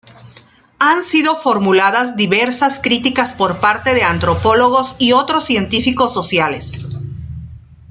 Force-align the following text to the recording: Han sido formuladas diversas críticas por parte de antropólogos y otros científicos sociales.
Han 0.79 1.03
sido 1.03 1.35
formuladas 1.35 2.17
diversas 2.17 2.79
críticas 2.79 3.35
por 3.35 3.59
parte 3.59 3.93
de 3.93 4.01
antropólogos 4.01 4.95
y 4.97 5.11
otros 5.11 5.43
científicos 5.45 6.11
sociales. 6.11 6.89